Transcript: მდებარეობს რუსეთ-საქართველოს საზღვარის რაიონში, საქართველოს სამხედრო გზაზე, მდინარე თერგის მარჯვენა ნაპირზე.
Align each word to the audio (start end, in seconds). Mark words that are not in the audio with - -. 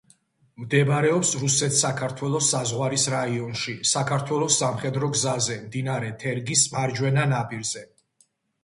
მდებარეობს 0.61 1.33
რუსეთ-საქართველოს 1.41 2.47
საზღვარის 2.55 3.05
რაიონში, 3.15 3.77
საქართველოს 3.91 4.59
სამხედრო 4.65 5.11
გზაზე, 5.19 5.63
მდინარე 5.69 6.13
თერგის 6.27 6.67
მარჯვენა 6.77 7.29
ნაპირზე. 7.37 7.89